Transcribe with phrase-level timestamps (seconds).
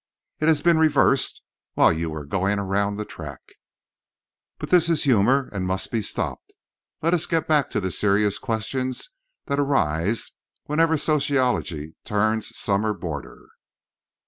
[0.39, 1.43] It has been reversed
[1.75, 3.39] while you were going around the track.
[4.57, 6.55] But this is humour, and must be stopped.
[7.03, 9.11] Let us get back to the serious questions
[9.45, 10.31] that arise
[10.63, 13.47] whenever Sociology turns summer boarder.